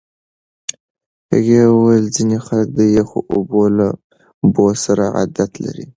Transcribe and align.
هغې 1.31 1.61
وویل 1.75 2.05
ځینې 2.15 2.37
خلک 2.45 2.67
د 2.79 2.81
یخو 2.97 3.19
اوبو 3.33 3.61
لامبو 3.77 4.67
سره 4.85 5.03
عادت 5.17 5.51
لري. 5.63 5.85